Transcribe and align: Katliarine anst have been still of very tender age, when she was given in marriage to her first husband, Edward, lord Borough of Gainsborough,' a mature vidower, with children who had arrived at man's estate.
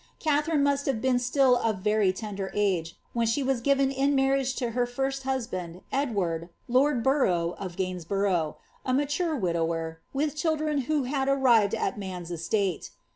Katliarine 0.19 0.63
anst 0.65 0.87
have 0.87 0.99
been 0.99 1.19
still 1.19 1.57
of 1.57 1.81
very 1.83 2.11
tender 2.11 2.49
age, 2.55 2.97
when 3.13 3.27
she 3.27 3.43
was 3.43 3.61
given 3.61 3.91
in 3.91 4.15
marriage 4.15 4.55
to 4.55 4.71
her 4.71 4.87
first 4.87 5.21
husband, 5.21 5.81
Edward, 5.91 6.49
lord 6.67 7.03
Borough 7.03 7.51
of 7.59 7.75
Gainsborough,' 7.77 8.57
a 8.83 8.95
mature 8.95 9.39
vidower, 9.39 9.97
with 10.11 10.35
children 10.35 10.79
who 10.89 11.03
had 11.03 11.29
arrived 11.29 11.75
at 11.75 11.99
man's 11.99 12.31
estate. 12.31 12.89